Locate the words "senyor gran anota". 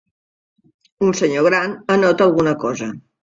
1.19-2.27